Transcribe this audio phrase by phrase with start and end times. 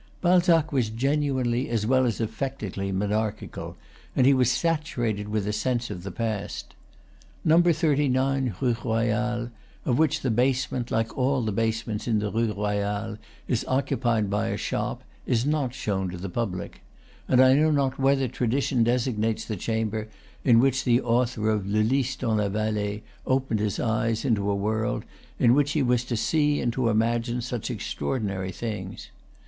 [0.19, 3.77] Balzac was genuinely as well as affectedly monarchical,
[4.15, 6.73] and he was saturated with, a sense of the past.
[7.45, 9.51] Number 39 Rue Royale
[9.85, 14.27] of which the base ment, like all the basements in the Rue Royale, is occupied
[14.27, 16.81] by a shop is not shown to the public;
[17.27, 20.07] and I know not whether tradition designates the chamber
[20.43, 24.55] in which the author of "Le Lys dans la Vallee" opened his eyes into a
[24.55, 25.05] world
[25.37, 29.11] in which he was to see and to imagine such extraordinary things.